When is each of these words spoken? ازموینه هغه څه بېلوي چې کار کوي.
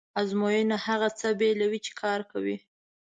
ازموینه 0.21 0.77
هغه 0.87 1.09
څه 1.19 1.27
بېلوي 1.39 1.79
چې 1.85 1.91
کار 2.01 2.19
کوي. 2.31 2.57